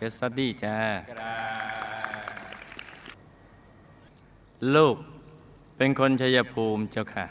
[0.00, 0.74] เคสตัดดี้จ้า
[4.74, 4.96] ลูก
[5.76, 7.26] เป็นคนชัยภูมิเจ้าค่ะ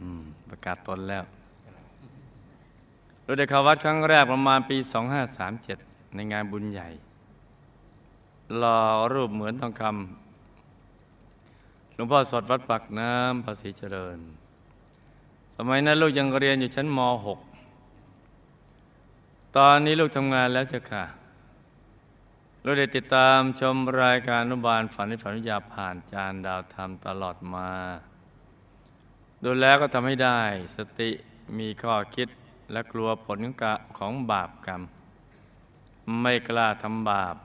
[0.00, 1.24] อืมประกาศตนแล้ว
[3.22, 4.76] เราได้เข้าวัดครั้งแรกประมาณปี
[5.66, 6.88] 2537 ในงานบุญใหญ่
[8.56, 8.80] หล่อ
[9.14, 14.18] รูปเหมือนทองคำหลวงพ่อสดวัดปักน้ำภาษีเจริญ
[15.56, 16.98] สมัยนั้นลูกยังเรียนอยู่ชั้นม
[17.86, 21.04] .6 ตอนนี้ลูกทำงานแล้วเจ้าค่ะ
[22.68, 27.70] เราได้ติดตามชมรายการอนุบาลฝันในฝันวิทยาผ่านจานดาวธรรมตลอดมา
[29.42, 30.40] ดูแล้วก็ทำให้ได้
[30.76, 31.10] สติ
[31.58, 32.28] มีข้อคิด
[32.72, 34.82] และกลัวผลของกะของบาปกรรม
[36.22, 37.36] ไม่กล้าทำบาป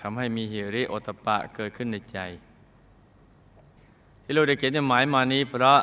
[0.00, 2.18] ทำให้มีหิริโอตปะเกิดขึ้นในใจ
[4.22, 5.80] ที่ลูกได้เขียนจดหมายมานี้ เพราะ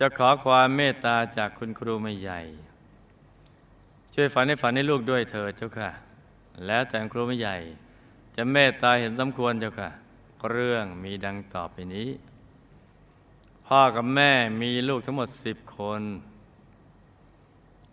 [0.00, 2.40] จะขอความเมตตาจากคุณครูไม่ใหญ่
[4.14, 6.05] ช่วยฝันให้ฝันให้ลูกด้วยเถิดเจ้าค่ะ
[6.64, 7.56] แล้วแต่ครูไม่ใหญ่
[8.36, 9.90] จะเมตตาเห็นสมควรเจ้าค่ะ
[10.50, 12.08] เรื่องมีดังต่อไปนี้
[13.66, 16.02] พ่อกับแม่มีลูกทั้งหมดสิบคน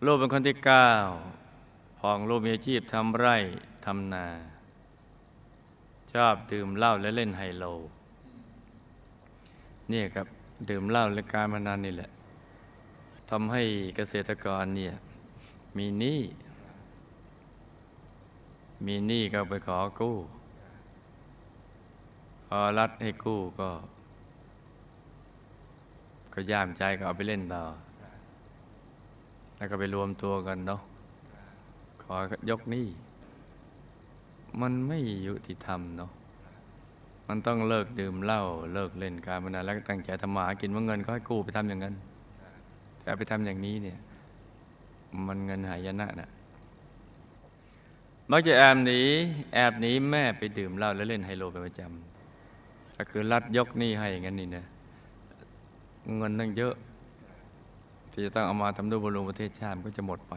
[0.06, 0.92] ลูกเป็นคนที่เก้า
[2.00, 3.38] พองลูกมีอาชีพทำไร่
[3.86, 4.28] ทำนา
[6.14, 7.66] ชอบดื่มเหล้าและเล่นไฮโล
[9.90, 10.28] เนี่ยครับ
[10.70, 12.12] ดื่มเหล้าและการพนันนี่แหละ
[13.30, 13.64] ทำให้
[13.96, 14.94] เกษตรกรเนี่ย
[15.78, 16.22] มีหนี้
[18.86, 20.16] มีหนี้ก็ไปขอกู้
[22.48, 23.70] พอรัดให้กู้ก็
[26.34, 27.64] ก็ย่ามใจก็เอาไปเล่นต่อ
[29.56, 30.82] แล้วก็ไปรวมตัวกันเนาะ
[32.04, 32.16] ขอ
[32.50, 32.88] ยกหนี้
[34.62, 36.12] มันไม่ยุติธรรมเนาะ
[37.28, 38.42] มันต้องเลิกดื่มเหล้า
[38.74, 41.96] เลิกเล่นการพนันแล้วตั้งใจทำมากินว่าเงินก็ให้กู้ไปทำอย่างนั้น
[43.02, 43.98] แต่ไปทำอย่างนี้เนี่ย
[45.28, 46.30] มันเงินหายนะนะ
[48.32, 49.02] มักจะแอบหนี
[49.54, 54.66] แอบหนีแม่ไปดื่มเหล้าแล้วเล่นไฮโลเป็นประจำก็คือรัดยกหนี้ให้อย่างนั้นนี่นะ
[56.18, 56.76] เงินตั้งเยอะ
[58.12, 60.34] ที่จะต้องเอามาทำด้วยบำรุงประเทศชาติก็จะหมดไป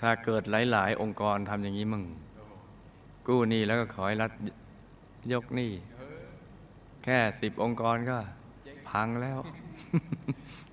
[0.00, 2.04] ถ้าเกิดหลาย ๆ องค์กรทำอย่างนี้มึง
[3.26, 4.32] กู้หนี้แล้วก็ขอให้รัฐ
[5.32, 5.70] ยกหนี้
[7.04, 8.18] แค่สิบองค์กรก็
[8.88, 9.38] พังแล้ว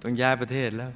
[0.01, 0.91] ต้องย้ายประเทศแล้ว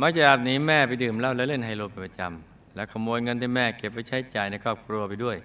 [0.00, 5.36] มักจะอาบหนีแม่ไปดื่มเหล้าและเล่นไฮโลเป็นประจำและขโมยเงินที่แม่เก็บไว้ใช้จ่ายในครอบครัวไปด้วย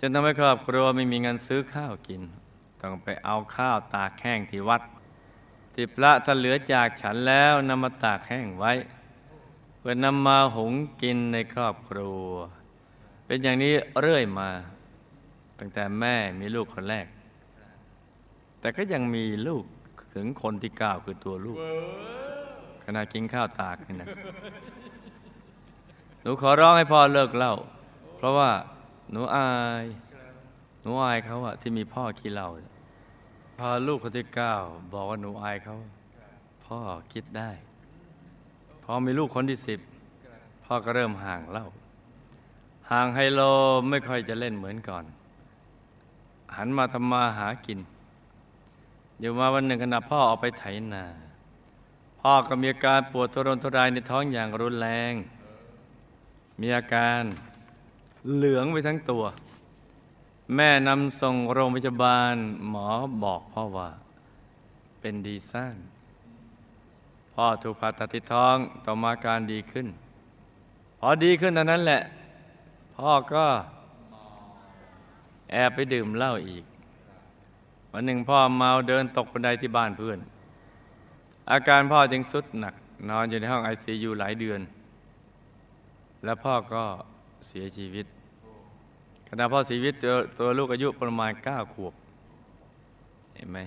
[0.00, 2.22] จนทำให้ครอบครัวไม่มีเงินซื้อข้าวกิน
[2.80, 4.82] ต้องไปเอาข้าวตากแห้งที่วัด
[5.74, 8.72] ที่พระท่านเหลือจากฉันแล้วนำมาตากแห้งไว้
[9.78, 10.72] เพื่อนำมาหุง
[11.02, 12.24] กินในครอบครัว
[13.26, 14.48] เป็นอย่างนี้เรื่อยมา
[15.58, 17.06] ตั้งแต่แม่มีลูกคนแรก
[18.60, 19.64] แต่ก็ยังมีลูก
[20.14, 21.58] ถึงคนที่เก้าคือตัวลูก
[22.90, 24.08] ขณะกินข้าวตากนี่นะ
[26.22, 27.54] หนูขอร้องให้พ่อเลิกเล้า
[28.16, 28.50] เพราะว่า
[29.10, 29.50] หนูอา
[29.82, 29.84] ย
[30.80, 32.48] หนูอายเขาอะที่มีพ่อขี้เหล้า
[33.58, 34.54] พอลูกคนที่เก้า
[34.92, 35.76] บอกว่าหนูอายเขา
[36.66, 36.78] พ่อ
[37.12, 37.50] คิดได้
[38.84, 39.80] พอมีลูกคนที่สิบ
[40.64, 41.66] พ่อก็เริ่มห่างเล้า
[42.90, 43.40] ห่างไฮโล
[43.90, 45.04] ไม่ค่อยจะเล่นเหมือนก่อน
[46.56, 47.78] หันมาทำมาหากิน
[49.20, 51.04] อยู่มาวันหนึ่งขณะพ่อออกไปไถนา
[52.20, 55.12] พ่อก็มีอาการปวดทรนทรายในท้องอย่างรุนแรง
[56.60, 57.22] มีอาการ
[58.34, 59.24] เหลืองไปทั้งตัว
[60.54, 62.34] แม่นำส่งโรงพยาบาล
[62.68, 62.88] หมอ
[63.22, 63.90] บอกพ่อว่า
[65.00, 65.76] เป็นดีซ่าน
[67.34, 69.86] พ่อถูกผ่าตัดที่ท้องต่อมาการดีขึ้น
[70.98, 72.02] พอดีขึ้นเท่านั้นแหละ
[72.96, 73.46] พ่อก็
[75.52, 76.64] แอบไปดื่มเหล้าอีก
[77.92, 80.18] วันหนึ่งพ่อเมาเดินตกบันไดที่บ้านเพื่อน
[81.52, 82.74] อาการพ่อจึงสุดหนัก
[83.10, 84.60] นอนอยู่ในห้องไอซียูหลายเดือน
[86.24, 86.84] แล้วพ่อก็
[87.46, 88.06] เสียชีวิต
[89.28, 91.94] ขณะพ่อเสียชีวิตตัวตัวลูกอายุประมาณเก้าขวบ
[93.34, 93.58] เห็นไหม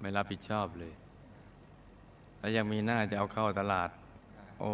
[0.00, 0.92] ไม่รับผิดชอบเลย
[2.38, 3.90] แล้วยังมีหน้าจะเอาเข้าตลาด
[4.60, 4.72] โอ้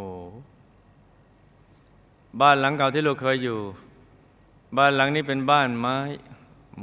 [2.41, 3.59] บ้านหลังเก่าที่ลูกเคยอยู่
[4.79, 5.97] บ้านหลังนี้เป็นบ้านไม้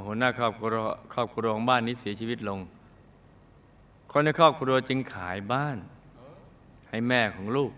[0.06, 2.60] หัวหน้าครอบครัวครอบครัวของบ้านนี้เสียชีวิตลง
[4.12, 5.78] คนในครอบครัวจึงขายบ้าน
[6.90, 7.72] ให้แม่ของลูก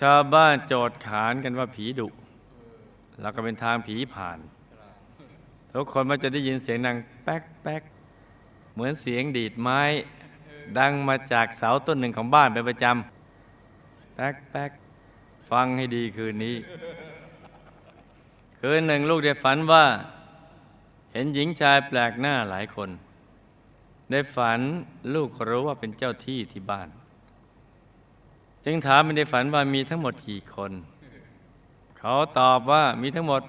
[0.00, 2.08] ชาวบ้านโจดขานกันว่าผีดุ
[3.20, 4.38] แล้วก็เป็นทางผีผ่าน
[5.74, 7.82] ทุกคนมันจะได้ยินเสียงดังแป๊กแป๊ก
[8.72, 9.80] เหมือนเสียงดีดไม้
[10.78, 14.70] ดังมาจากเสาต้นหนึ่งของบ้านเป็นประจำ แป๊กแป๊ก
[15.50, 16.56] ฟังให้ดีคืนนี้
[18.60, 19.84] คืนหนึ่งลูกได้ฝันว่า
[21.12, 22.90] เห็นหญิงชายแปลกหน้าหลายคน
[24.10, 24.60] ในฝัน
[25.14, 26.88] ลูกรู้ว่าเป็นเจ้าที่ที่บ้าน
[28.64, 30.72] จึงถามในฝันว่ามีทั้งหมดกี่คน
[31.98, 33.42] เขาตอบว่ามีทั้งหมด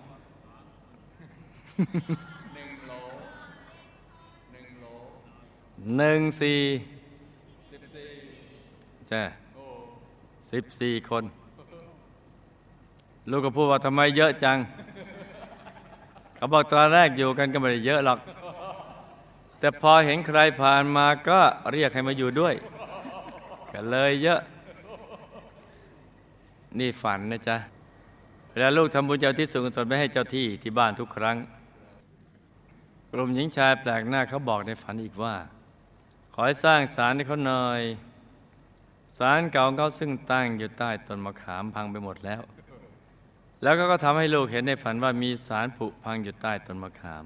[5.97, 6.59] หนึ่งสี่
[9.09, 9.21] ใช่
[10.51, 11.23] สิบสี่คน
[13.29, 14.57] ลูกก็พูดว่าทำไมเยอะจัง
[16.35, 18.19] เขาบอกตอนแรกอยู่กันก็ไม่ได้เยอะหรอก
[19.59, 21.39] แต่พอเห็นใครผ่านมาก็
[21.71, 22.56] เรียกให้มาอยู่ด้วย
[23.73, 24.41] ก็เลยเยอะ
[26.79, 27.57] นี่ฝันนะจ๊ะ
[28.51, 31.38] เวลาลูกทำบุญเจ้าที่สูงสนไปให้เจ้าที่ที่บ้านทุกครั้ง
[33.11, 35.35] กลุ่มหญิงชายแปลกหน้าเขาบอกในฝันอีกว่า
[36.33, 37.81] ขอให้สร้างศาลให้เขาหน่อย
[39.17, 42.41] ศาลเก่าเขาซึ่งตั้งอยู่ใต้ต้นมะขามพังไปหมดแล้ว
[43.63, 47.25] แล้วก็ก็ทำให้ลูกเห็นในฝันว่ามีศาลผุพังอยู่ใต้ต้นมะขาม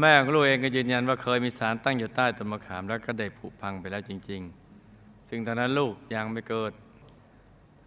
[0.00, 4.42] แม่ของลูกเองก็ยืนยันว่าเคยมีศาลตั้งอยู่ใต้ต้นมะขามแล้วก็ได้ผุพังไปแล้วจริง
[4.86, 6.72] ๆ ซึ่งตอนนั้นลูกยังไม่เกิด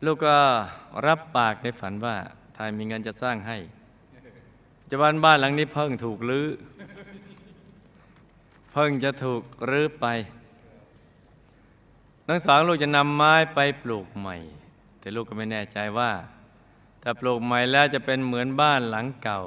[0.06, 0.38] ลูกก็
[1.06, 2.16] รับปากในฝันว่า
[2.56, 3.58] ถ้ามีเงินจะสร้างให้
[4.82, 6.48] ปัจจุบันบ้านหลังนี้เพิ่งถูกรื้อ
[8.72, 10.06] เพิ่งจะถูกรื้อไป
[12.28, 14.36] ทั้งสองลูกจะนำไม้ไปปลูกใหม่
[15.00, 16.12] แต่ลูกก็ไม่แน่ใจว่า
[17.04, 19.42] ถ้าปลูกใหม่แล้วจะเป็นเหมือนบ้านหลังเก่า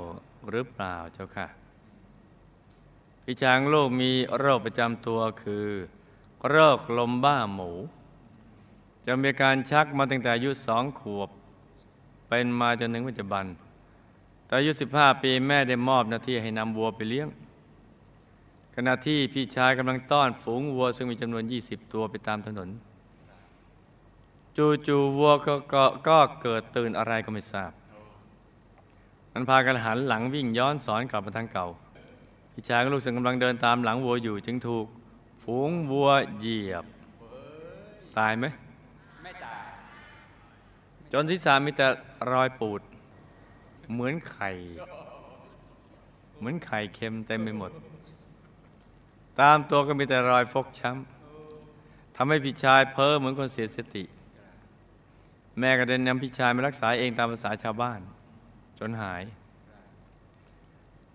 [0.51, 1.49] หรือเปล่าเจ้าค่ะ
[3.31, 5.67] พี่ช้างลูกมีโรคประจำตัวคือ
[6.49, 7.71] โรคลมบ้าหมู
[9.07, 11.29] จะมีการชักมาตั้งแต่อายุสองขวบ
[12.29, 13.45] เป็นมาจนถึงปัจจุบัน
[14.47, 17.29] แต่อายุ 15 ปีแม่ได้มอบหน้าที่ให้นำวัวไปเลี้ยง
[18.75, 22.69] ขณะที่พี่ชายกำลังต้อนฝูงวัวซึ่งมีจำนวน 20 ตัวไปตามถนน
[24.87, 25.75] จู่ๆวัวก็ก
[26.09, 27.73] ก็เกิดตื่นอะไรก็ไม่ทราบ
[29.33, 31.69] มันพากันหันหลังวิ่งย้อนสอนกลับมาทางเก่า
[32.61, 34.87] พี่ชายกับลูกซึ่งกำลังเดินตามหลังวัวอยู่ จึงถูก
[35.43, 36.85] ฝูงวัวเหยียบ
[38.19, 38.45] ตายไหม
[39.23, 39.65] ไม่ตาย
[41.13, 41.87] จนที่สามมีแต่
[42.33, 42.81] รอยปูด
[43.93, 44.51] เหมือนไข่
[46.39, 47.73] เหมือนไข่เค็มเต็มไปหมด
[49.41, 54.05] ตามตัวก็มีแต่รอยฟกช้ำทำให้พี่ชายเพ้อเหมือนคนเสียสติ
[55.59, 58.01] แม่ก็เดินนำพี่ชายมารักษาเองตามภาษาชาวบ้าน
[58.79, 59.23] จนหาย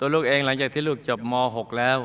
[0.06, 2.00] ตัวลูกเองหลังจากที่ลูกจบม .6 แล้ว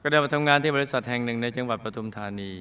[0.00, 2.52] ก็ได้มาทำงานที่บริษัทแห่งหนึ่งในจังหวัดปทุมธานี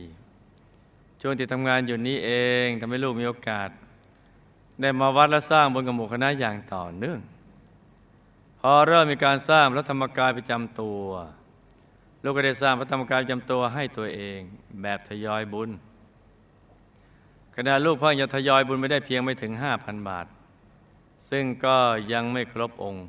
[1.21, 2.31] ช่วงที่ทำงานอยู่นี้เอ
[2.63, 3.69] งทำให้ลูกมีโอกาส
[4.81, 7.19] ได้มาวัดและสร้างบนกระหมู่คณะอย่างต่อเนื่อง
[8.59, 11.05] พอเริ่มมีการสร้างพระธรรมกายประจำตัว
[12.23, 14.39] ลูกก็ได้สร้างพระธรรมกายประจำตัวให้ตัวเอง
[14.81, 15.69] แบบทยอยบุญ
[17.55, 19.51] ขณะลูกพ่อจะทยอยบุญไม่ได้เพียงไม่ถึง
[19.81, 20.25] 5,000 บาท
[21.29, 21.77] ซึ่งก็
[22.13, 23.05] ยังไม่ครบองค์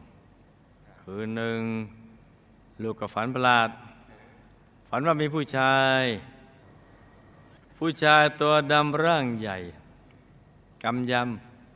[1.08, 1.61] คือหนึ่ง
[2.82, 3.70] ลูกกับฝันประหลาด
[4.88, 6.03] ฝันว่ามีผู้ชาย
[7.79, 9.56] ผู้ชายตัวดำร่างใหญ่
[10.85, 11.12] กำย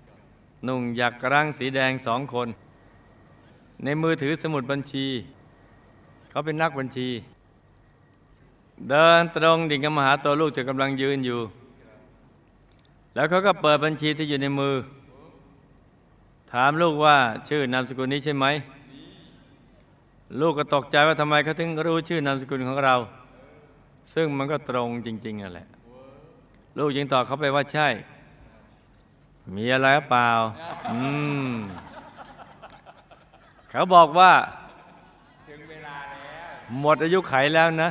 [0.03, 2.49] ำนุ่งหยักร่างสีแดงสองคน
[3.85, 5.06] ในมือถือสมุดบัญชี
[6.31, 7.09] เขาเป็นนักบัญชี
[8.88, 11.41] เดินตรงดิ่งกับมาหาตัวลูกจะกำลังยืนอยู่
[13.15, 14.75] แล้วเขาก็เปิดบัญชีที่อยู่ในมือ
[16.53, 17.17] ถามลูกว่า
[17.49, 18.46] ชื่อนามสกุลนี้ใช่ไหม
[20.39, 22.94] ลูกก็ตกใจว่าทำไมเขาถึงรู้ชื่อนามสกุลของเรา
[24.15, 25.69] ซึ่งมันก็ตรงจริงๆนั่นแหละ
[26.79, 27.89] ลูกยังตอบเขาไปว่าใช่
[29.56, 30.29] มีอะไรเปล่า
[30.93, 30.99] อื
[31.49, 31.53] ม
[33.70, 34.32] เขาบอกว่า
[35.49, 36.46] ถึงเวลาแล้ว
[36.81, 37.91] หมดอายุไขแล้วนะ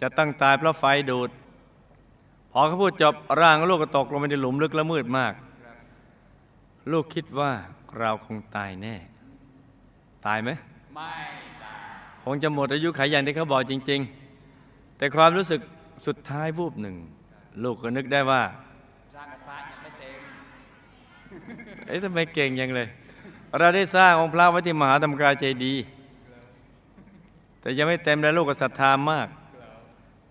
[0.00, 1.30] จะตั้งตายเพราะไฟดูด
[2.50, 5.32] พอเขาพูดจบร่างลูกก็ตกลงไปในหลุมลึกและมืดมาก
[6.92, 7.50] ลูกคิดว่า
[7.98, 8.94] เราคงตายแน่
[10.26, 10.50] ตายไหม
[10.94, 11.12] ไม่
[11.62, 14.00] ตายคงจะหมดอายุไขอย่างที่เขาบอกจริง
[14.48, 15.60] ๆ แต่ความรู้สึก
[16.06, 16.96] สุดท้ายวูบหนึ่ง
[17.62, 18.42] ลูกก็นึกได้ว่า
[19.14, 20.18] สร้างกระทะยังไม่เต็ม
[21.86, 22.88] เอ๊ะทำไมเก่งยังเลย
[23.58, 25.82] เราได้สร้างองค์พระไว้ที่มหาธรรมกายเจดีย์
[27.60, 29.28] แต่ยังไม่เต็มแล้วลูกก็ศรัทธามาก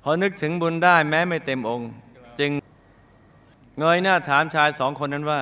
[0.03, 1.88] พอนึกถึงบุญได้แม้ไม่เต็มองค์
[2.39, 2.51] จึง
[3.80, 5.41] เงยหน้าถามชายสองคนนั้นว่า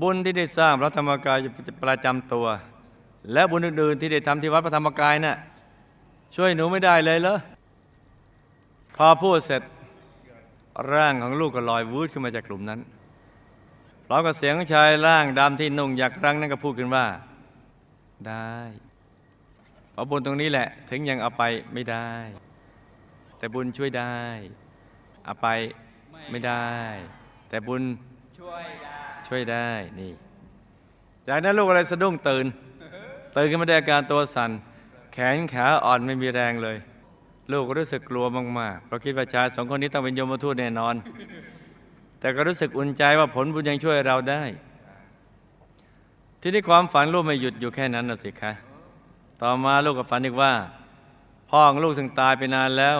[0.00, 1.38] บุญที่ได้สร้างพระธรรมกาย
[1.82, 2.46] ประจำตัว
[3.32, 5.36] และบุญอื่นๆที่ได้ทำที่วัดพระธรรมกายน่ะ
[6.34, 7.36] ช่วยหนูไม่ได้เลยเหรอ
[8.96, 9.62] พอพูดเสร็จ
[10.92, 12.80] ร่างของลูกก็ลอยวืดขึ้นมาจากกลุ่มนั้น
[14.06, 17.06] พร้อมกับเสียงของชายร่างดำที่นุ่งยักษ์รังนั้นก็พูดขึ้นว่า
[18.28, 18.54] ได้
[19.92, 21.42] เพราะบุญตรงนี้แหละ ถึงยังเอาไป
[21.72, 22.10] ไม่ได้
[23.38, 24.16] แต่บุญช่วยได้
[25.24, 25.48] เอาไป
[26.30, 26.68] ไม่ได้
[27.48, 27.82] แต่บุญ
[28.38, 29.68] ช่วยได้ช่วยได้
[30.00, 30.12] นี่
[31.28, 32.46] จากนั้นลูกอะไรสะดุ้งตื่น
[33.36, 34.50] ตื่นขึ้นมาได้อาการตัวสั่น
[35.12, 36.76] แขนขาอ่อนไม่มีแรงเลย
[37.52, 38.24] ลูกก็รู้สึกกลัว
[38.58, 40.94] มากๆเพราะคิดว่าชายสองคนนี้ต้องเป็นโยมทูตแน่นอน
[42.20, 44.42] แต่ก็รู้สึกอุ่นใจว่าผลบุญยังช่วยเราได้
[46.40, 48.52] ที่นี่ความฝันลูกไม่หยุดอยู่แค่นั้นนะสิคะ
[49.42, 50.52] ต่อมาลูกก็ฝันอีกว่า
[51.50, 52.98] พ่อของลูกซึ่งตายไปนานแล้ว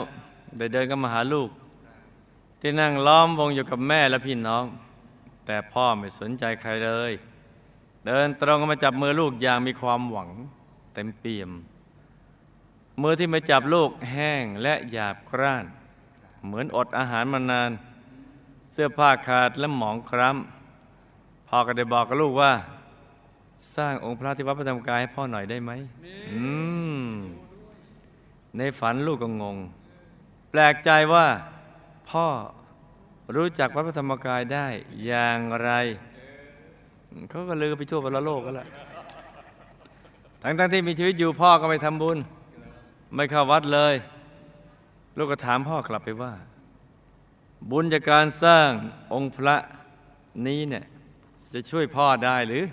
[0.57, 1.49] ได้เดินก็มาหาลูก
[2.61, 4.64] ที่นั่งล้อมวงอยู่กับแม่และพี่น้อง
[5.47, 7.12] แต่พ่อไม่สนใจใครเลย
[8.06, 10.30] เดินตรงมาจับมือลูกอย่างมีความหวัง
[10.94, 11.50] เต็มเปี่ยม
[13.02, 15.64] มือที่มาจับลูกแห้งและหยาบกร้าน
[16.44, 17.70] เหมือนอดอาหารมานาน
[18.72, 22.52] เสื้อผ้าขาดและหมองคล้ำพ่อก็ได้บอกกับลูกว่า
[23.76, 25.70] สร้างองค์พระที่วัดพระธรรมกายให้พ่อหน่อยได้ไหม
[27.02, 27.04] ม
[28.56, 29.56] ในฝันลูกก็งง
[30.50, 31.26] แปลกใจว่า
[32.10, 32.26] พ่อ
[33.36, 34.66] รู้จักวัดพระธรรมกายได้
[35.06, 35.70] อย่างไร
[37.30, 38.66] เขาก็ลือไปทั่วบรโลกกันละ
[40.42, 42.18] ทั้งๆที่มีชีวิตอยู่พ่อก็ไม่ทำบุญ
[43.14, 43.94] ไม่เข้าวัดเลย
[45.16, 46.32] ลูกก็ถามพ่อกลับไปว่า
[47.70, 48.68] บุญจากการสร้าง
[49.14, 49.56] องค์พระ
[50.46, 50.85] นี้เนี่ย
[51.52, 52.64] จะช่วยพ่อได้หรือ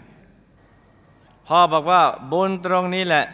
[1.48, 3.26] พ่อบอกว่าบุญตรงนี้แหละ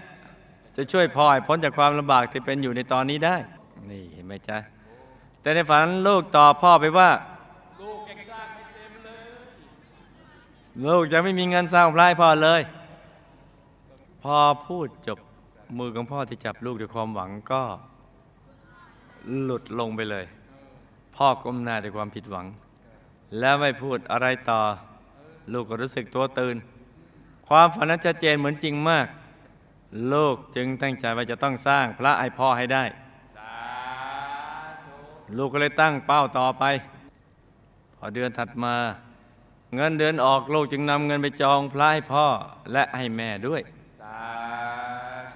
[0.78, 3.36] จะช่วยพ่อให้พ้นจากความลำบากที่เป็นอยู่ในตอนนี้ได้
[3.90, 4.58] นี่เห็นไหมจ๊ะ
[5.42, 7.10] แต่ในฝันลูกตอบพ่อไปว่า
[7.82, 9.26] ลูกยังสร้างไม่เต็มเลย
[10.86, 12.62] ลูกจะไม่มีเงินสร้างพระให้พ่อเลย
[14.24, 15.20] พอพูดจบ
[15.78, 17.62] มือของพ่อที่จับลูกด้วยความหวังก็
[19.42, 20.26] หลุดลงไปเลย
[21.16, 22.46] พ่อก้มหน้าด้วยความผิดหวัง
[23.40, 24.60] แล้วไม่พูดอะไรต่อ
[25.54, 26.56] ลูกก็รู้สึกตัวตื่น
[27.48, 29.08] ความฝันนั้นชัดเจนเหมือนจริงมาก
[30.14, 32.84] ลูกจึงตั้งใจว่าจะต้องสร้างพระให้พ่อให้ได้
[35.38, 36.64] ลูกก็เลยตั้งเป้าต่อไป
[37.98, 38.76] พอเดือนถัดมา
[39.76, 42.26] เงินเดือนออกลูกจึงนำเงินไปจองพระให้พ่อ
[42.72, 43.62] และให้แม่ด้วย
[44.02, 44.22] สา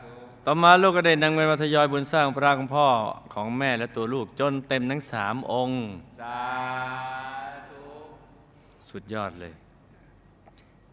[0.01, 0.11] ธุ
[0.45, 2.87] ต่อมาลูกก็ได้นำเงินมาทยอยบุญสร้างพระของพ่อ
[3.33, 5.81] ของแม่และตัวลูกจนเต็มทั้งสามองค์
[6.21, 6.39] สา
[7.69, 7.83] ธุ
[8.89, 9.53] สุดยอดเลย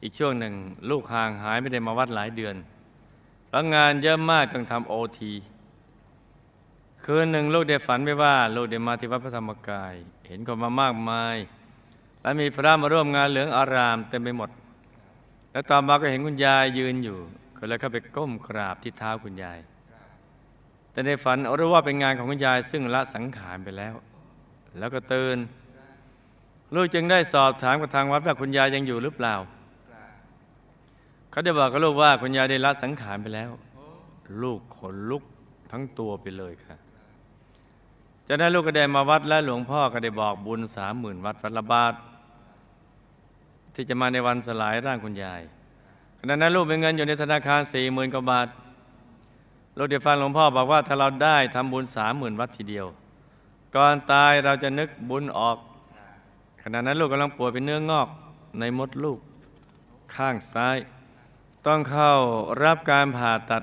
[0.02, 0.54] อีกช่วงหนึ่ง
[0.90, 2.56] ลูกห่างหายไม่ได้มาวัดหลายเดือน
[3.48, 5.32] เพราะงานเยอะมากต้องทำโอที
[7.04, 9.94] คืนหนึ่งลูกได้ฝันไปว่า ลูกได้มาที่วัดพระธรรมกาย
[10.28, 11.36] เห็นคนมามากมาย
[12.22, 14.50] และมีพระมาร่วมงานเหลืองอารามเต็มไปหมด
[15.52, 17.18] แล้วต่อมาก็เห็นคุณยายยืนอยู่
[17.58, 19.58] ก็เลยเข้าไปก้มกราบที่เท้าคุณยาย
[20.92, 23.94] แต่ในฝันรู้ว่าเป็นงานของคุณยายซึ่งละสังขารไปแล้ว
[24.78, 25.38] แล้วก็ตื่น
[26.74, 29.34] ลูกจึงได้สอบถามกับทางวัดว่าคุณยายยังอยู่หรือเปล่า
[31.30, 33.50] เขาได้บอกกับลูกว่าคุณยายได้ละสังขารไปแล้ว
[34.42, 35.22] ลูกขนลุก
[35.70, 36.76] ทั้งตัวไปเลยค่ะ
[38.26, 41.94] จากนั้นลูกก็ได้มาวัดและหลวงพ่อก็ได้บอกบุญสามหมื่นวัดวัดละบาท
[43.74, 45.42] ที่จะมาในวันสลายร่างคุณยาย
[46.18, 48.48] ขณะนั้นลูกมีเงินอยู่ในธนาคารสี่หมื่นกว่าบาท
[49.78, 52.86] ลูกได้ฟังหลวงพ่อบอกว่าถ้าเราได้ทำบุญสามหมื่นวัดทีเดียว
[53.74, 55.56] ก่อนตายเราจะนึกบุญออก
[56.62, 58.08] ขณะนั้นลูกกำลังป่วยเป็นเนื้องอก
[58.58, 59.18] ในมดลูก
[60.14, 60.76] ข้างซ้าย
[61.66, 62.12] ต้องเข้า
[62.62, 63.62] รับการผ่าตัด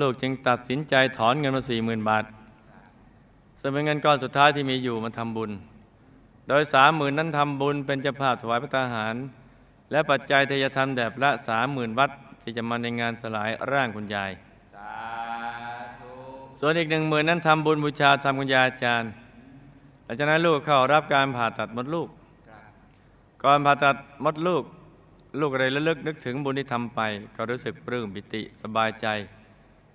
[0.00, 2.24] ลูกจึงตัดสินใจถอนเงินมาสี่หมื่นบาท
[3.60, 5.50] ซึ่งเป็นเงินก้อนสุดท้ายที่มีอยู่มาทำบุญ
[6.48, 9.14] โดยสามหมื่นนั้นทำบุญเป็นเจ้าภาพถวายพระทหาร
[9.90, 12.10] และปัจจัยทายธรรมแด่พระสามหมื่นวัด
[12.42, 14.30] ที่จะมาในงานสลายร่างคุณยาย
[14.74, 14.92] สา
[16.00, 16.10] ธุ
[16.60, 19.10] ส่วนอีกหนึ่งหมื่นนั้นทำบุญบูชาทำคุณยายอาจารย์
[20.04, 22.08] หลังจากนั้นลูกเข้ารับการผ่าตัดมดลูก
[23.42, 24.64] ก่อนผ่าตัดมดลูก
[25.40, 27.00] ลูกก็เลยระลึกนึกถึงบุญที่ทำไป
[27.36, 29.06] ก็รู้สึกปลื้มปิติสบายใจ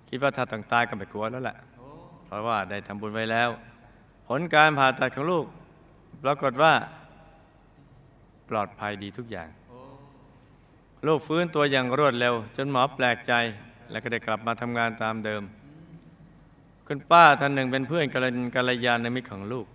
[0.08, 1.56] คิดว่าถ้าต้องตายก็ไม่กลัวแล้วแหละ
[2.26, 3.48] เพราะว่าได้ทำบุญไว้แล้ว
[4.28, 5.46] ผลการผ่าตัดของลูก
[6.22, 6.72] ปรากฏว่า
[8.48, 9.48] ปลอดภัยดีทุกอย่าง
[11.06, 13.32] ลูกฟื้นตัวอย่างรวดเร็ว จนหมอแปลกใจ
[13.90, 15.42] และก็ได้กลับมาทำงานตามเดิม
[16.86, 19.66] คุณป้าท่านหนึ่งเป็นเพื่อนกัลกลยาณมิตรของลูก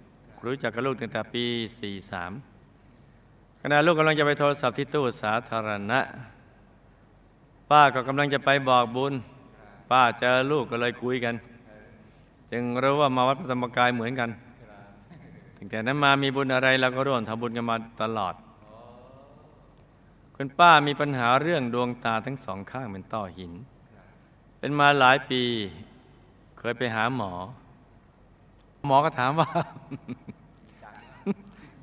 [0.45, 1.43] รู้จักกับลูกตั้งแต่ปี
[2.73, 5.99] 43 ขณะลูกกำลังจะไปโทรศัพท์ที่ตู้สาธารณะ
[7.71, 9.13] ป้าก็กำลังจะไปบอกบุญ
[9.91, 11.35] ป้าเจอลูกก็เลยคุยกัน
[12.51, 14.29] จึงรู้ว่ามาวัดพระธรรมกายเหมือนกัน
[15.57, 18.35] ตั้งแต่นั้นมามีบุญอะไรเราก็ร่วมทำบุญกันมาตลอด
[20.39, 23.51] คุณป้ามีปัญหาเรื่องดวงตาทั้งสองข้างเป็นต้อหิน
[24.59, 25.41] เป็นมาหลายปี
[26.57, 27.31] เคยไปหาหมอ
[28.85, 29.49] หมอก็ถามว่า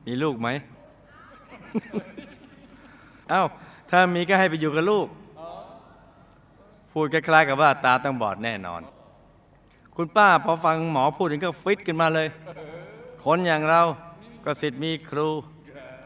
[0.07, 0.49] มีลูกไหม
[3.31, 3.43] เอ้า
[3.91, 5.07] ถ้ามีก็ให้ไปอยู่กับลูก
[6.93, 8.83] พูดคล้ายๆกับว่า ตาต้องบอดแน่นอน
[9.95, 12.29] คุณป้าพอฟังหมอพูดถึงก็ฟิตขึ้นมาเลย
[13.25, 13.81] คนอย่างเรา
[14.45, 15.29] ก็สิทธิ์มีครู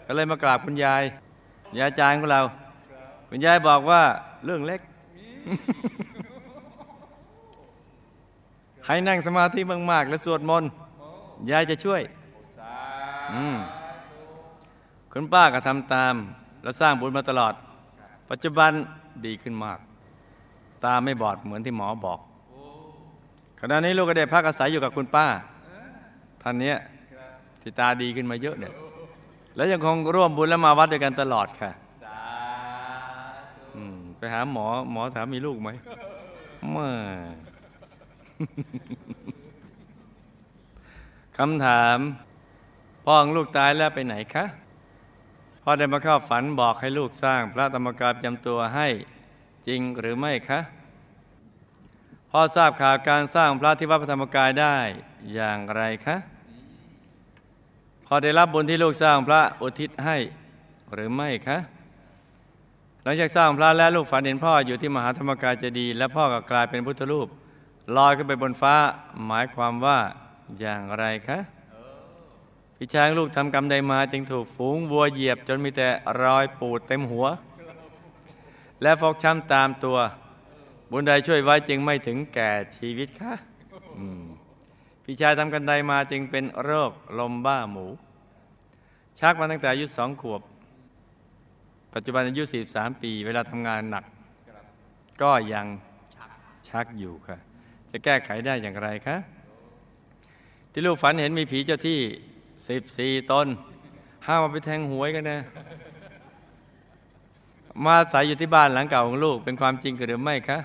[0.07, 1.05] ก็เลยมากราบคุณยาย
[1.77, 2.41] ยายอาจารย์ของเรา
[3.29, 4.03] คุณยายบอกว่า
[4.45, 4.81] เรื่องเล็ก
[8.87, 9.61] ให้นั่งสมาธิ
[9.91, 10.71] มากๆ และสวดมนต์
[11.51, 12.03] ยายจะช่วย
[15.13, 16.15] คุณป้าก็ทำตาม
[16.63, 17.55] และสร้างบุญมาตลอด
[18.31, 18.71] ปัจจุบัน
[19.27, 19.79] ดีขึ้นมาก
[20.85, 22.21] ตาไม่บอดเหมือนที่หมอบอก
[23.61, 25.27] ขณะนี้ลูกก็ได้พักอาศัยอยู่กับคุณป้า
[26.43, 26.77] ท่านเนี้ย
[27.63, 28.75] ที่ตาดีขึ้นมาเยอะเนี่ย
[29.59, 31.71] แล้วยังคงร่วมบุญและมาวัดด้วยกันตลอดค่ะ
[32.05, 32.23] สา
[33.57, 35.69] ธุอืมไปหาหมอหมอถามมีลูกไหม
[36.73, 36.89] ไมา
[41.37, 41.99] คำถาม
[43.05, 44.45] พ่อของลูกตายแล้วไปไหนคะ
[45.63, 48.89] พ่อได้มาเข้าฝันบอกให้ลูกสร้างพระธรรมกายประจำตัวให้
[49.67, 50.61] จริงหรือไม่คะ
[52.31, 54.77] พ่อทราบข่าวการสร้างพระที่วัดพระธรรมกายได้
[55.35, 56.17] อย่างไรคะ
[58.11, 60.17] พอได้รับบุญที่ลูกสร้างพระอุทิศให้
[60.95, 61.59] หรือไม่คะ
[63.03, 67.29] หลังจากสร้างพระแล้วลูกฝันเห็นพ่ออยู่ที่มหาธรรมกายเจดีย์และพ่อก็กลายเป็นพุทธรูป
[67.97, 68.75] ลอยขึ้นไปบนฟ้า
[69.27, 69.99] หมายความว่า
[70.61, 71.39] อย่างไรคะ
[72.77, 75.89] พี่ชางลูกทำกรรมใดมาจึงถูกฝูงวัวเหยียบ จนมีแต่
[76.23, 77.27] รอยปูดเต็มหัว
[78.83, 79.99] และฟกช้ำตามตัว
[80.91, 83.33] บุญใดช่วยไว้จึงไม่ถึงแก่ชีวิตคะ
[85.11, 87.87] พี่ชายทำกันใดมาจึงเป็นโรคลมบ้าหมู
[89.21, 90.43] ชักมาตั้งแต่อายุสองขวบ
[91.95, 94.05] ปัจจุบันอายุ 43 ปี เวลาทำงานหนัก
[95.23, 95.67] ก็ยัง
[96.69, 97.37] ชักอยู่ค่ะ
[97.91, 99.17] จะแก้ไขได้อย่างไรคะ
[100.73, 103.47] ที่ลูกฝันเห็นมีผีเจ้าที่ 14 ตน
[104.27, 105.39] ห้ามาไปแทงหวยกันนะ
[107.85, 110.59] มาอาศัยอยู่ที่บ้านหลังเก่าของลูกเป็นความจริงหรือไม่คะ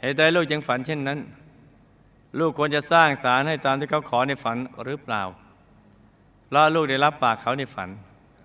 [0.00, 1.20] เหตุใดลูกยังฝันเช่นนั้น
[2.38, 5.22] ลูกควรจะสร้างศาลให้ตามที่เขาขอในฝันหรือเปล่า
[6.46, 7.88] เพราะลูกได้รับปากเขาในฝัน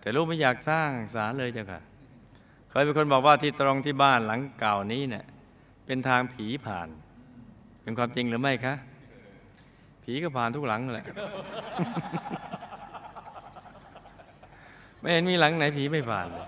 [0.01, 1.81] แต่ลูกไม่อยากสร้างศาลเลยเจ้าค่ะ
[2.69, 5.25] เคยเป็นคนบอกว่าที่ตรงที่บ้านหลังเก่านี้เนี่ย
[5.85, 6.87] เป็นทางผีผ่าน
[7.81, 8.73] เป็นความจริงหรือไม่คะ
[10.03, 11.05] ผีก็ผ่านทุกหลังแหละ
[14.99, 16.47] ไม่เห็นมีหลังไหนผีไม่ผ่านเลย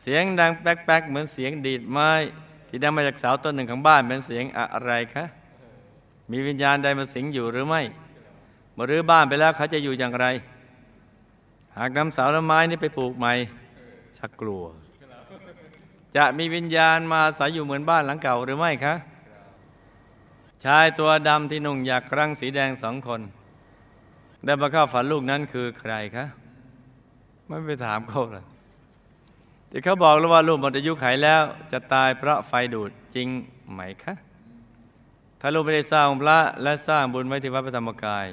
[0.00, 2.10] เสียงดังแป๊กๆ เหมือนเสียงดีดไม้
[2.68, 5.24] ที่ดังมาจากเสาต้นหนึ่งของบ้านเป็นเสียงอะไรคะ
[6.30, 7.82] มีวิญญาณใดมาสิงอยู่หรือไม่
[8.78, 10.26] มื่อรื้อบ้านไปแล้วเขาจะอยู่อย่างไร
[11.76, 13.32] หากนำเสาและไม้นี้ไปปลูกใหม่
[14.18, 14.64] ชักกลัว
[16.16, 18.94] จะมีวิญญาณมาอาศัยอยู่เหมือนบ้านหลังเก่าหรือไม่คะ
[20.64, 23.20] ชายตัวดำที่นุ่งอยากครั่งสีแดงสองคน
[24.44, 26.24] ได้มาเข้าฝันลูกนั้นคือใครคะ
[27.46, 28.44] ไม่ไปถามเขาเลย
[29.70, 33.28] ที่เขาบอกแล้วว่าลูกหมดอายุไขแล้ว จะตายเพราะไฟดูดจริง
[33.72, 34.14] ไหมคะ
[35.40, 38.26] ถ้าลูกไม่ได้สร้างพระและสร้างบุญไว้ที่วัดพระธรรมกาย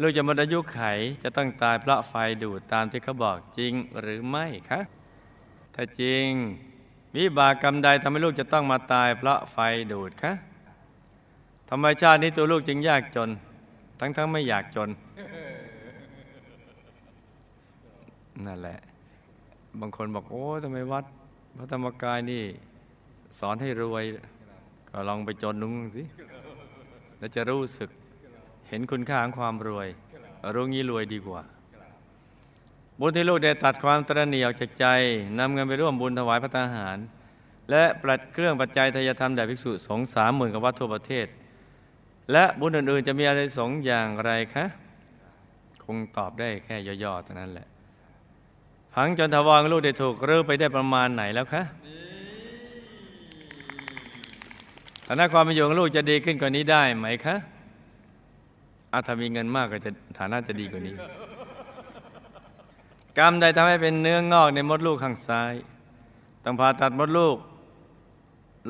[0.00, 0.80] ลูกจะหมดอายุไข
[1.22, 4.80] จะต้องตายเพราะไฟดูดตามที่เขาบอกจริงหรือไม่คะ
[5.74, 6.28] ถ้าจริง
[7.16, 9.58] วิบากกรรมใดทำให้ลูกจะต้องมาตายเพราะไฟ
[9.92, 10.32] ดูดคะ
[11.68, 13.30] ทำไมชาตินี้ตัวลูกจึงยากจน
[13.98, 14.88] ทั้งๆไม่อยากจน
[18.46, 18.78] นั่นแหละ
[19.80, 21.04] บางคนบอกโอ้ทำไมวัด
[21.58, 22.44] พระธรรมกายนี่
[23.38, 24.04] สอนให้รวย
[24.90, 26.02] ก็ลองไปจนนุ่งสิ
[27.18, 27.88] แล้วจะรู้สึก
[28.68, 29.88] เห็นคุณค่าของความรวย
[30.54, 31.42] รู้งี้รวยดีกว่า
[33.00, 34.86] บุญที่ลูกได้ตัดความตระหนี่ออกจากใจ
[35.38, 36.98] นำเงินไปร่วมบุญถวายพระทหาร
[37.70, 41.26] และปลัดเครื่องปัจจัยทายธรรมแด่ภิกษุสงฆ์สามหมื่นกว่าวัดทั่วประเทศ
[42.32, 44.64] และบุญอื่นๆจะมีอะไรสงอย่างไรคะ
[45.84, 47.66] คงตอบได้แค่ย่อๆเท่านั้นแหละ
[48.94, 51.62] พังจนทวารลูกได้ถูกรื้อไปได้ประมาณไหนแล้วคะ
[55.06, 57.36] ฐานะความเป็นอยู่ของลูกจะดีขึ้นกว่านี้ได้ไหมคะ
[58.92, 60.94] อาถ้ามีเงินมากก็จะฐานะจะดีกว่านี้
[63.18, 65.54] กรรมใดทำให้เป็นเนื้องอกในมดลูกข้างซ้าย
[66.44, 67.36] ต้องผ่าตัดมดลูก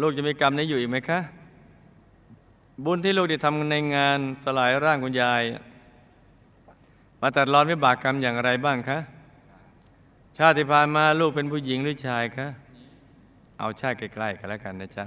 [0.00, 1.20] ลูกจะมีกรรมนี้อยู่อีกไหมคะ
[2.84, 5.42] บุญที่ลูกได้ทำในงานสลายร่างคุณยาย
[7.20, 8.98] มาตัดรอนวิบากกรรมอย่างไรบ้างคะ
[10.38, 12.48] ชาติที่ผ่านมาลูกเป็นผู้หญิงหรือชายคะ
[13.58, 15.06] เอาชาติใกล้ๆกันแล้วกันนะจ๊ะ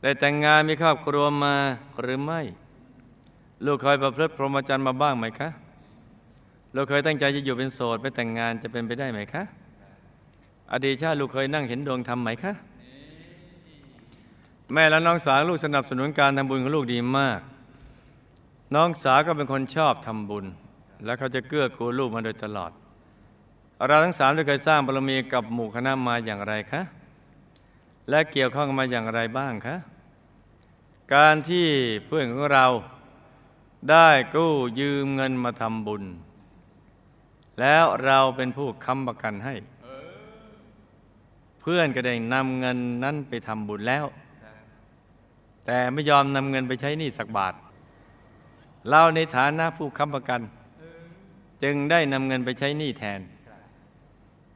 [0.00, 1.54] ได้แต่งงานมีครอบครัวมา
[2.00, 2.40] หรือไม่
[3.66, 5.48] ลูกเคยประพฤติพรหมจรรย์มาบ้างไหมคะ
[6.74, 9.42] เราเคยตั้งใจจะอยู่เป็นโสดไม่แต่งงานจะเป็นไปได้ไหมคะ
[10.72, 12.52] อดีตชาติลูกเคยนั่งเห็นดวงธรรมไหมคะ
[14.72, 17.40] แม่และน้องสาวลูกสนับสนุนการทำบุญของลูกดีมาก
[18.74, 20.44] น้องสาวก็เป็นคนชอบทำบุญ
[21.04, 22.72] และเขาจะเกื้อกูลลูกมาโดยตลอด
[23.86, 26.82] เราทั้งสามได้เคยสร้างบารมีกับหมู่คณะมาอย่างไรคะ
[28.10, 29.76] และเกี่ยวข้องกันมาอย่างไรบ้างคะ
[31.14, 31.66] การที่
[32.06, 32.66] เพื่อนของเรา
[33.90, 36.04] ได้กู้ยืมเงินมาทำบุญ
[37.60, 39.54] แล้วเราเป็นผู้ค้ำประกันให้
[41.60, 44.04] เพื่อนก็ได้นำเงินนั้นไปทำบุญแล้ว
[45.66, 47.54] แต่ไม่ยอมนำเงินไปใช้หนี้สักบาท
[48.90, 50.40] เราในฐานะผู้ค้ำประกัน
[51.62, 53.20] จึงได้นำเงินไปใช้หนี้แทน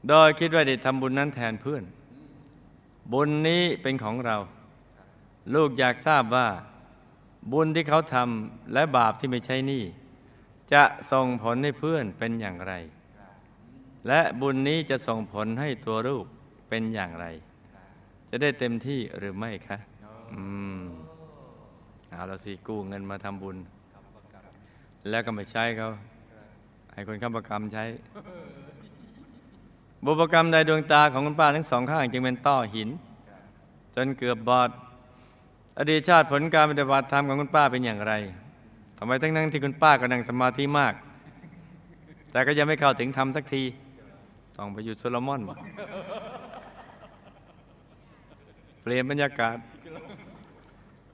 [0.09, 1.85] โดยคิดว่าได้ทำบุญนั้นแทนเพื่อน
[3.13, 4.37] บุญนี้เป็นของเรา
[5.55, 6.49] ลูกอยากทราบว่า
[7.53, 9.83] บุญที่เขาทำและบาปที่ไม่ใช่นี้
[10.73, 10.83] จะ
[11.13, 12.75] ส่งผลให้เพื่อนเป็นอย่างไร
[14.09, 16.25] และบุญนี้จะส่งผลให้ตัวลูก
[16.69, 17.27] เป็นอย่างไร
[18.31, 19.79] จะได้เต็มที่หรือไม่คะ
[20.33, 20.43] อื
[20.81, 20.83] ม
[22.11, 23.57] เอาละสิกู้เงินมาทำบุญ
[25.09, 25.89] แล้วก็ไม่ใช้เขา
[26.93, 27.85] ให้คนค้ำประกรรมใช้
[30.05, 32.89] บุพกรรมในดวงตาของคุณป้าทั้งสองข้างจึงเป็นต้อหิน
[33.95, 34.71] จนเกือบบอด
[35.79, 38.13] อดีตชาติผลการปฏิบัติธรรมของคุณป้าเป็นอย่างไร
[38.99, 40.95] ทำไมทั้งนั้นที่คุณป้าก็นั่งสมาธิมาก
[42.33, 43.63] แต่ก็ยังไม่เข้าถึงธรรมสักที
[44.57, 45.41] ต้องไปอยู่โซโลมอน
[48.83, 49.57] เปลี่ยนบรรยากาศ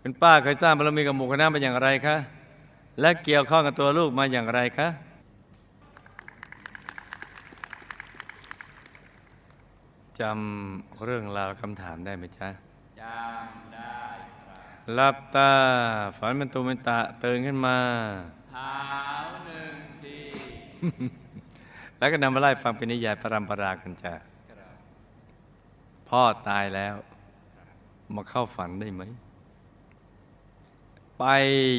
[0.02, 2.16] คุณป้าเคยสร้างบารมีกับหมู่คณะเป็นอย่างไรคะ
[3.00, 4.88] และเกี่ยวข้องกับตัวลูกมาอย่างไรคะ
[10.20, 12.48] จำเรื่องราวคำถามได้ไหมจ๊ะ
[13.00, 13.96] จำได้
[14.44, 15.53] ครับหลับตา
[16.18, 17.79] ฝันเป็นตูเป็นตะตื่นขึ้นมา
[18.50, 18.72] เท้า
[19.46, 20.18] หนึ่งที
[21.98, 24.14] แล้วก็นำมาไล่ฟังเป็นนิยายพระรำปรากันจ้ะ
[24.50, 24.77] ครับ
[26.09, 26.94] พ่อตายแล้ว
[28.14, 29.03] มาเข้าฝันได้ไหม
[31.18, 31.24] ไป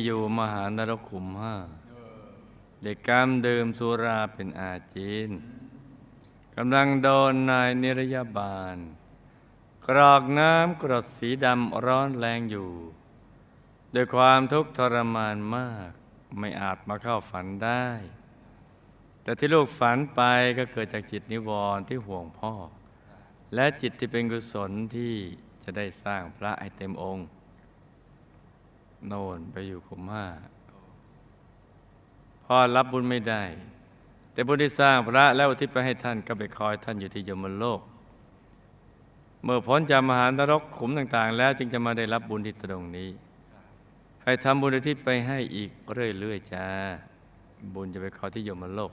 [0.03, 1.55] อยู่มหานรกขุมห้า
[2.81, 5.31] เด็กกรรมดื่มสุราเป็นอาจีน
[6.57, 8.77] กำลังโดนนายนิรยาบาล
[9.87, 12.71] กรอกน้ำกรดสีดำร้อนแรงอยู่
[13.95, 15.91] ด้วยความทุกข์ทรมานมาก
[16.39, 17.85] ไม่อาจมาเข้าฝันได้
[19.21, 20.21] แต่ที่ลูกฝันไป
[20.57, 22.53] ก็เกิดจากจิตนิวรณ์ที่ห่วงพ่อ
[23.55, 25.13] และจิตที่เป็นกุศลที่
[25.63, 27.27] จะได้สร้างพระให้เต็มองค์
[29.07, 30.27] โน่นไปอยู่ขุมห้า
[32.45, 33.43] พ่อรับบุญไม่ได้
[34.35, 37.81] แต่บุญที่สร้างพระแล้วอุทิศไปให้ท่านก็ไปคอยท่านอยู่ที่ยมโลก
[39.43, 43.09] เมื่อพ้นจากมหานรกขุมต่าง ๆ แล้วจึงจะมาได้รับบุญที่ตรงนี้
[44.23, 46.67] ให้ทำบุญอุทิศไปให้อีกเรื่อยๆจ้า
[47.73, 48.91] บุญจะไปคอยที่ยมโลก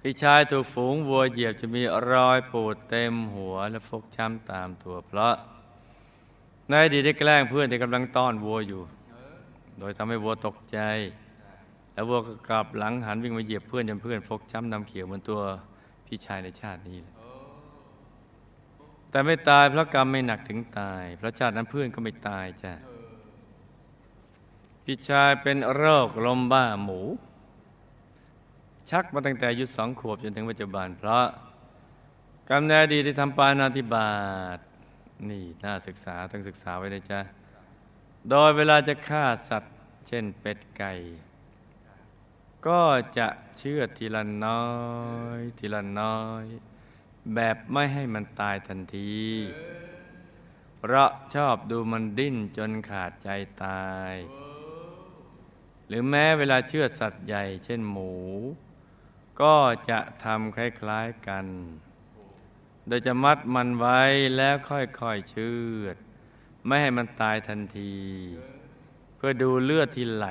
[0.00, 5.34] พี่ชายถูกฝูงวัวเหยียบจะมีรอยปูดเต็มหัวและฟกช้ำตามตัวเพราะ
[6.68, 8.82] ในอดีตได้แกล้งเพื่อนที่กำลังต้อนวัวอยู่
[9.78, 10.78] โดยทำให้วัวตกใจ
[11.98, 15.40] แล้ววัวก็กลับหลังหันวิ่งมาเหยียบเพื่อนจนเพื่อนฟกช้ำนำเขียวเหมือนตัว
[16.06, 17.14] พี่ชายในชาตินี้แหละ
[19.10, 22.72] แต่ไม่ตายเพราะกรรมไม่หนักถึงตาย เพราะชาตินั้นเพื่อนก็ไม่ตายจ้ะ
[24.84, 27.00] พี่ชายเป็นโรคลมบ้าหมู
[28.90, 31.24] ชักมาตั้งแต่อายุสองขวบจนถึงปัจจุบัน เพราะ
[32.48, 34.10] กรรมในอดีตที่ทำปานาธิบา
[34.56, 34.58] ต
[35.30, 37.20] นี่น่าศึกษาต้องศึกษาไว้เลยจ้ะ
[38.30, 39.74] โดยเวลาจะฆ่าสัตว์
[40.08, 40.94] เช่นเป็ดไก่
[42.66, 42.82] ก็
[43.18, 44.66] จะเชื่อทีละน้อ
[45.38, 46.44] ย ทีละน้อย
[47.34, 49.18] แบบไม่ให้มันตายทันที
[50.78, 53.28] เพราะชอบดูมันดิ้นจนขาดใจ
[53.64, 54.14] ตาย
[55.86, 58.12] หรือแม้เวลาเชื่อสัตว์ใหญ่เช่นหมู
[59.40, 59.56] ก็
[59.90, 61.46] จะทำคล้ายๆกัน
[62.86, 64.00] โดยจะมัดมันไว้
[64.36, 65.96] แล้วค่อยๆเชื่อด
[66.66, 67.96] ไม่ให้มันตายทันที
[69.16, 70.28] เพื่อดูเลือดที่ไหล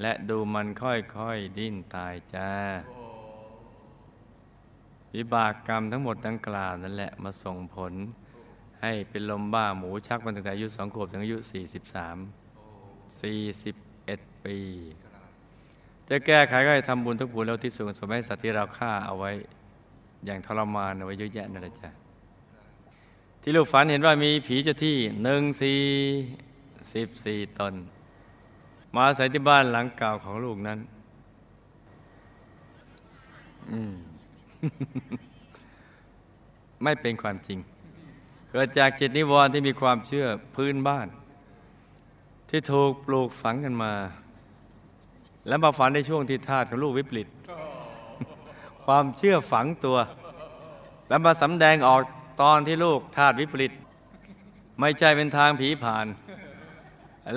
[0.00, 2.50] และดูมันค่อยๆดิ้นตายจ้า
[5.14, 7.92] วิบากกรรมทั้งหมดดังกล่าวนั่นแหละมาส่งผล
[8.80, 14.58] ให้เป็นลมบ้าหมูชักมาตั้งแต่อายุสองขวบถึงอายุ 43 41 ปี
[16.08, 19.30] จะแก้ไขก็ให้ทำบุญทุกบุญแล้วที่สูงสมให้สัตว์ที่เราฆ่าเอาไว้
[20.24, 21.90] อย่างทรมานเอาไว้เยอะแยะนั่นแหละจ้ะ
[23.42, 25.80] ที่ลูกฝันเห็นว่ามีผีเจ้าที่หนึ่งสี่
[26.92, 27.74] สิบสี่ตน
[28.94, 30.78] มาอาศัยที่บ้านหลังเก่าของลูกนั้น
[33.70, 33.94] อืม
[36.82, 37.58] ไม่เป็นความจริง
[38.50, 41.06] เกิดจากจิตนิวรณ์ที่มีความเชื่อพื้นบ้าน
[42.50, 43.92] ที่ถูกปลูกฝังกันมา
[45.48, 47.28] และมาฝันในช่วงที่ธาตุของลูกวิปริต
[48.84, 49.98] ความเชื่อฝังตัว
[51.08, 52.02] แล้วมาสำแดงออก
[52.42, 53.72] ตอนที่ลูกธาตุวิปริต
[54.80, 56.06] ไม่ใช่เป็นทางผีผ่าน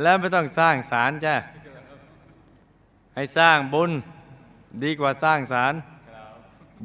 [0.01, 1.35] และไม่ต้องสร้างสารจ้ะ
[3.15, 3.91] ให้สร้างบุญ
[4.83, 5.73] ดีกว่าสร้างสาร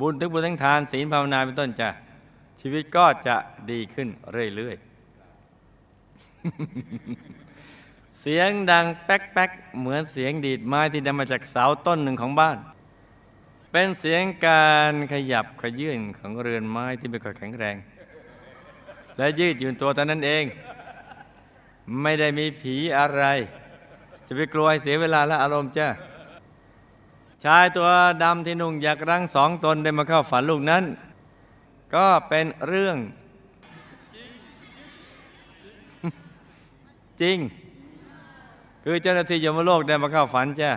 [0.01, 1.89] บุญทั้งบุญทั้งทานศีลภาวนาเป็นต้นจ้ะ
[2.61, 3.37] ชีวิตก็จะ
[3.71, 4.87] ดีขึ้นเรื่อยๆ
[8.21, 12.59] เสียงดังแป๊กแป๊กๆเหมือนเสียงดีดไม้ที่ดังมาจากเสาต้นหนึ่งของบ้าน
[13.73, 17.77] เป็นเสียงการขยับขยื่นของเรือนไม้ที่ไม่ค่อยแข็งแรง
[19.19, 20.45] และยืดหยุ่นตัวเท่านั้นเอง
[22.03, 23.23] ไม่ได้มีผีอะไร
[24.27, 25.89] จะไปกลัวเสียเวลาและอารมณ์จ้า
[27.45, 27.89] ชายตัว
[28.23, 30.85] ดำที่นุ่งอยักรังสองตนได้มาเข้าฝันลูกนั้น
[31.95, 32.97] ก็เป็นเรื่อง
[37.23, 37.39] จริง
[38.85, 40.73] คือเจ้าหน้าที่ยมโลกได้มาเข้าฝันจ้ะ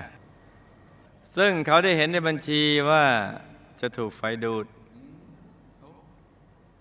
[1.37, 3.03] ซึ่งเขาได้เห็นในบัญชีว่า
[3.79, 4.65] จะถูกไฟดูด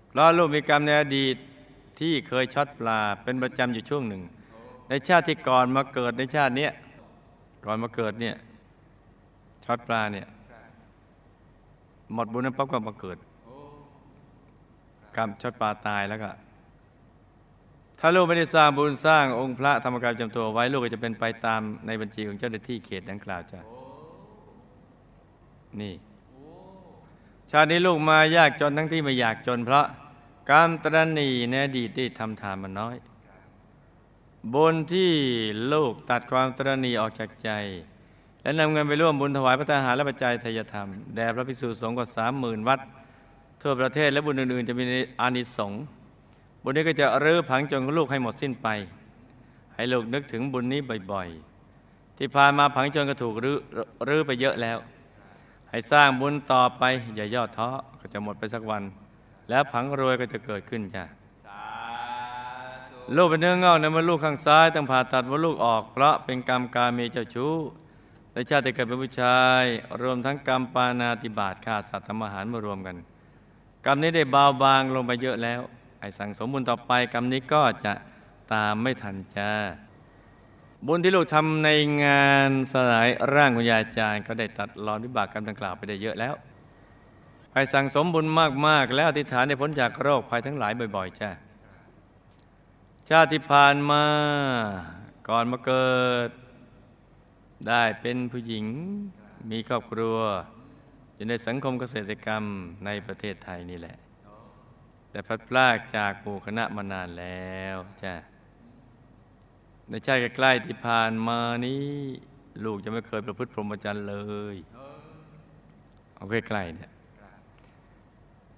[0.09, 1.37] เพราะลูกมีกรรมในอดีต
[1.99, 4.23] ที่เคยช็อตปลาเป็นประจำอยู่ช่วงหนึ่ง
[4.89, 6.73] ในชาติที่ก่อนมาเกิดในชาติเนี้ย
[7.65, 8.37] ก่อนมาเกิดเนี่ย
[9.65, 10.27] ช็อตปลาเนี่ย
[12.15, 13.19] หมดบุญนั้นปั๊บก็มาเกิด
[15.17, 16.31] กรรมช็อตปลาตายแล้วก็
[18.01, 23.61] ถ้าลูกไม่ได้สร้างบุญสร้างองค์พระธรรมกายปรจำตัวไว้ลูกก็จะเป็นไปตามในบัญชีของเจ้าหน้าที่เขตดังกล่าวจ้ะ
[25.81, 25.95] นี่
[27.51, 29.87] ชาตินี้ลูกมายากจนทั้งที่ไม่อยากจนเพราะ
[30.51, 32.97] กรรตรณีในอดีตที่ทำทานมาน้อย
[34.55, 35.13] บุญที่
[35.73, 37.51] ลูกตัดความตรณีออกจากใจ
[38.43, 42.81] และนำเงินไปร่วมบุญถวายพระทหารและปัจจัยทยธรรม แด่พระภิกษุสงฆ์กว่าสามหมื่นวัด
[43.63, 44.85] ทั่วประเทศและบุญอื่นๆ จะมี
[45.21, 45.83] อานิสงส์
[46.63, 48.69] บุญนี้ก็จะรื้อผังจนของลูกให้หมดสิ้นไป
[49.75, 50.81] ให้ลูกนึกถึงบุญนี้
[51.13, 53.59] บ่อยๆ ที่ผ่านมาผังจนก็ถูกรื้อ
[54.09, 54.79] รื้อไปเยอะแล้ว
[55.71, 56.83] ให้สร้างบุญต่อไป
[57.17, 57.69] อย่าย่อท้อ
[58.01, 58.85] ก็จะหมดไปสักวัน
[59.49, 61.05] แล้วผังรวยก็จะเกิดขึ้นจ้ะ
[63.17, 67.55] ลูกเป็นเนื้องอกในมดลูกข้างซ้ายต้องผ่าตัดมดลูกออก เพราะเป็นกรรมการมีเจ้าชู้
[68.33, 69.63] และชาติเกิดเป็นผู้ชาย
[70.03, 72.97] รวมทั้งกรรมปานาติบาตฆ่าสัตว์ทำอาหารมารวมกัน
[73.87, 75.61] กรรมนี้ได้เบาบางลงไปเยอะแล้ว
[76.01, 77.93] ไอ้สั่งสมบุญต่อไปกรรมนี้ก็จะ
[78.53, 79.51] ตามไม่ทันจ้า
[80.87, 81.69] บุญที่ลูกทำใน
[82.05, 86.35] งานสลายร่างคุณยายจารย์ ก็ได้ตัดรอนวิบากกรรมดังกล่าวไปได้เยอะแล้ว
[87.53, 88.27] ไปสั่งสมบุญ
[88.67, 91.31] มาก ๆ แล้วอธิษฐานในพ้นจากโรคภัยทั้งหลายบ่อย ๆ จ้า
[93.09, 94.05] ชาติที่ผ่านมา
[95.29, 95.97] ก่อนมาเกิ
[96.29, 96.31] ด
[97.69, 98.67] ได้เป็นผู้หญิง
[99.51, 100.19] มีครอบครัว
[101.15, 102.45] อยู่ในสังคมเกษตรกรรม
[102.85, 103.97] ในประเทศไทยนี่แหละ
[105.11, 108.15] แต่พัดพรากจากหมู่คณะมานานแล้วจ้า
[109.91, 111.87] ในชาติใกล้ๆที่ผ่านมานี้
[112.65, 114.17] ลูกจะไม่เคยประพฤติพรหมจรรย์เล
[114.55, 114.57] ย
[116.17, 116.91] เอาใกล้ๆเนี่ย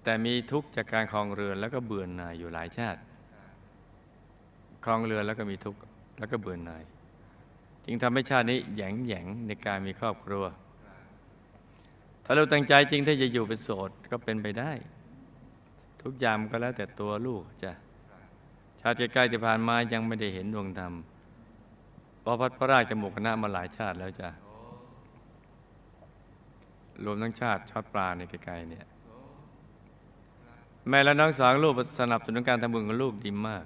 [0.05, 3.01] แต่มีทุกข์จากการคลองเรือนแล้วก็เบื่อหน่ายอยู่หลายชาติ
[4.85, 5.81] คลองเรือนแล้วก็มีทุกข์
[6.19, 6.83] แล้วก็เบื่อหน่าย
[7.85, 10.45] จึงทำให้ชาตินี้แหยงแหยงในการมีครอบครัว
[12.25, 14.73] ถ้าเราตั้งใจจริงที่จะอยู่เป็นโสดก็เป็นไปได้
[16.03, 17.73] ทุกอย่างก็แล้วแต่ตัวลูกจ้ะ
[18.81, 20.93] ชาติใกล้ๆที่ผ่านมายังไม่ได้เห็นดวงธรรม
[22.25, 24.31] พระพัดพระราชจมูกคณะมาหลายชาติแล้วจ้ะ
[27.05, 28.87] รวมทั้งชาติชอดปลาในไกลๆเนี่ย
[30.88, 33.64] แม่และน้องสาวลูกสนับสนุนการทำบุญของลูกดีมาก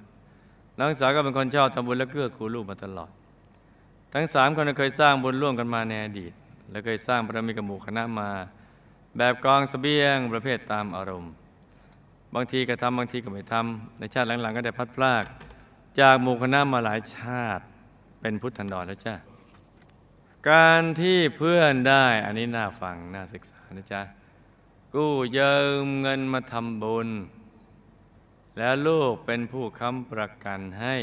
[0.79, 3.11] น้องสาวก็เป็นคนชอบทำบุญและเกื้อกูลลูกมาตลอด
[4.15, 6.33] ทั้งสามคนเคยสร้างบุญร่วมกันมาในอดีต
[6.71, 8.31] และเคยสร้างบารมีกับหมู่คณะมา
[9.17, 11.33] แบบกองเสบียงประเภทตามอารมณ์
[12.35, 15.25] บางทีก็ทำบางทีก็ไม่ทำในชาติหลังๆ ก็ได้พัดพลาก
[16.01, 17.65] จากหมู่คณะมาหลายชาติ
[18.21, 19.15] เป็นพุทธันดรแล้วจ้า
[20.51, 24.03] การที่เพื่อนได้อันนี้น่าฟังน่าศึกษานะจ๊ะ
[24.95, 25.55] กู้ยื
[25.85, 27.09] มเงินมาทำบุญ
[28.59, 30.97] แล้วลูกเป็นผู้ค้ำประกันให้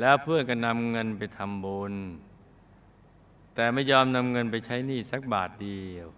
[0.00, 1.94] แล้วเพื่อนก็นำเงินไปทำบุญ
[3.54, 6.08] แต่ไม่ยอมนำเงินไปใช้หนี้สักบาทเดียว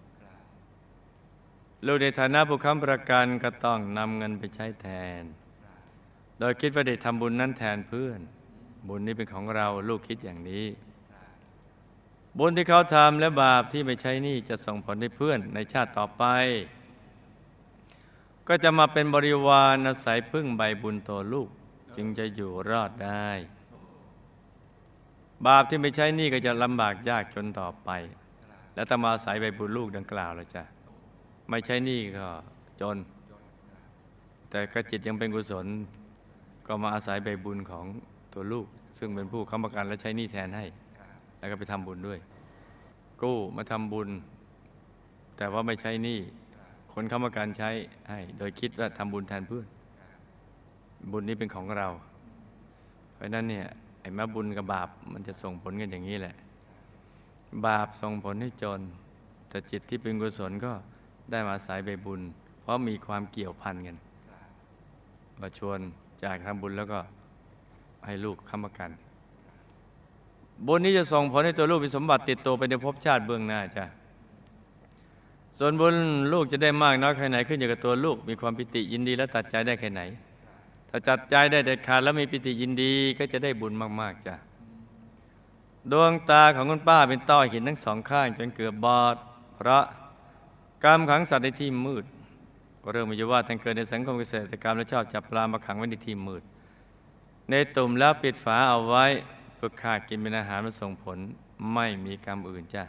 [1.87, 4.89] ลูกในฐานะผู้ค้ำประกันก็ต้องนำเงินไปใช้แท
[5.21, 5.23] น
[6.39, 8.21] โดยคิดว่าได้ทำบุญนั้นแทนเพื่อน
[8.89, 10.65] บุญนี้เป็นของเราลูกคิดอย่างนี้
[12.39, 16.25] บุญที่เขาทำและบาปที่ไม่ใช้นี่จะส่งผลให้เพื่อนในชาติต่อไป
[18.49, 21.49] ก็จะมาเป็นบริวารอาศัยพึ่งใบบุญตัวลูก
[21.97, 23.29] จึงจะอยู่รอดได้
[25.47, 27.91] บาปที่ไม่ใช้นี่ก็จะลำบากยากจนต่อไป
[28.75, 30.65] และต้องมาอาศัยใบบุญลูกดังกล่าวแล้วจ้ะ
[31.51, 32.27] ไม่ใช้นี่ก็
[32.81, 32.97] จน
[34.51, 35.67] แต่กระจิตยังเป็นกุศล
[36.67, 37.87] ก็มาอาศัยใบบุญของ
[38.33, 38.67] ตัวลูก
[38.99, 40.65] ซึ่งเป็นผู้ค้ำประกันและใช้นี้แทนให้
[41.45, 42.19] แล้วก็ไปทำบุญด้วย
[43.23, 44.09] กู้มาทำบุญ
[45.37, 46.19] แต่ว่าไม่ใช้หนี้
[46.93, 47.71] คนเข้ามาการใช้
[48.11, 49.67] ให้ โดยคิดว่าทำบุญแทนเพื่อน
[51.13, 51.89] บุญนี้เป็นของเรา
[53.15, 53.67] เพราะนั้นเนี่ย
[54.01, 56.35] ไอ้ม้บุญกับบาปมันจะส่งผลกันอย่างนี้แหละ
[57.67, 58.81] บาปส่งผลให้จน
[59.49, 60.73] แต่จิตที่เป็นกุศลก็
[61.31, 62.21] ได้มาอายใบบุญ
[62.61, 63.97] เพราะมีความเกี่ยวพันกัน
[65.41, 65.79] มาชวน
[66.25, 67.01] จากทำบุญแล้วก็
[68.07, 68.91] ให้ลูกค้ำประกัน
[70.67, 73.85] บุญนี้จะส่งผลให้ตัวลูกมีสมบัติติดตัวไปในภพชาติเบื้องหน้าจ้ะ
[75.59, 75.95] ส่วนบุญ
[76.33, 80.03] ลูกจะได้มากน้อยแค่ไหนขึ้นอยู่กับตัวลูก มีความปิติยินดีและตัดใจได้แค่ไหน
[80.89, 84.35] ถ้าจัดใจได้เด็ดขาดแล้วมีปิติยินดีก็จะได้บุญมาก ๆจ้ะ
[85.93, 89.17] ดวงตาของคุณป้าเป็นต้อหินทั้งสองข้าง จนเกือบบอด
[89.55, 89.85] เพราะ
[90.85, 92.05] กรรมขังสัตว์ในที่มืด
[92.93, 96.43] เรื่องมีอยู่ว่าท่านเกิดในสังคมเกษตรกรรมและชอบจับปลามาขังไว้ในที่มืด
[97.51, 99.07] ในตุ่มแล้วปิดฝาเอาไว้
[99.65, 101.19] เพื่ากินเป็นอาหารมาส่งผล
[101.75, 102.85] ไม่มีกรรมอื่นจ้ะ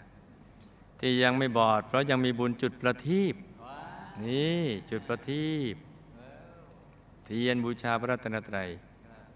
[1.00, 3.36] ที่ยังไม่บอด เพราะยังมีบุญจุดประทีป
[4.24, 4.62] นี่
[4.92, 5.76] จุดประทีป
[7.26, 8.70] เทียนบูชาพระรัตนตรัย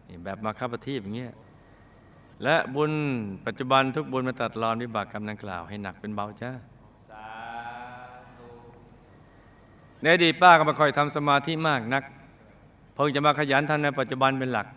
[0.08, 1.34] นี่แบบมาคับประทีปอย่างเงี้ย
[2.44, 2.92] และบุญ
[3.46, 6.52] ปัจจุบันทุกบุญมาตัดรอนวิบากกรรมดังกล่าวให้หนักเป็นเบาจ้า
[10.02, 12.04] ในอดีตป้าก็ไม่ค่อยทำสมาธิมากนัก
[12.94, 14.68] เพิ่งจะมาขยันทำในปัจจุบันเป็นหลัก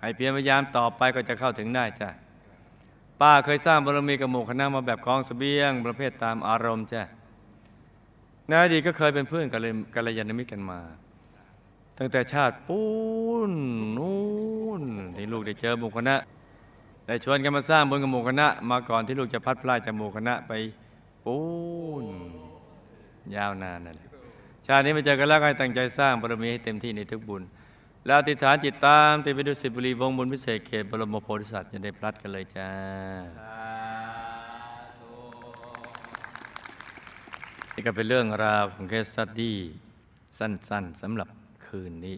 [0.00, 2.08] ให้เพียรพยายามต่อไปก็จะเข้าถึงได้จ้ะ
[3.20, 7.02] ป้าเคยสร้างบารมีกับหมู่คณะมาแบบกองเสบียง ประเภทตามอารมณ์จ้ะ
[8.46, 10.80] ในอดีตก็เคยเป็นเพื่อนกันเลยกัลยาณมิตรกันมา
[11.98, 12.80] ตั้งแต่ชาติปู
[13.50, 13.52] น
[13.96, 14.16] นู่
[14.80, 14.82] น
[15.16, 16.16] ที่ลูกได้เจอหมู่คณะ
[17.06, 20.52] ได้ชวนกันมาสร้างบุญกับหมู่คณะ มาก่อนที่ลูกจะพัดพลาดจากหมู่คณะไป
[21.24, 21.38] ปู
[22.02, 22.04] น
[23.36, 24.08] ยาวนานนั่นแหละ
[24.66, 27.42] ชาตินี้มาเจอกันแล้วก็ตั้งใจสร้างบารมีให้เต็มที่ในทุกบุญ
[28.06, 32.70] แล้วอธิษฐานจิตตามติดไปดูสิบุรีวงศ์บุญพิเศษเขตบรมโพธิสัตว์จะได้พลัดกันเลยจ้า
[33.38, 33.54] สา
[34.98, 35.12] ธุ
[37.74, 39.56] นี่ก็เป็นเรื่องราวของเคสสตดี้
[40.38, 41.28] สั้นๆสำหรับ
[41.66, 42.16] คืนนี้